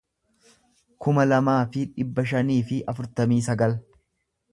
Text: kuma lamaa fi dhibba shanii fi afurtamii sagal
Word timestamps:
kuma 1.05 1.25
lamaa 1.27 1.59
fi 1.75 1.83
dhibba 1.97 2.25
shanii 2.31 2.59
fi 2.71 2.79
afurtamii 2.95 3.39
sagal 3.49 3.77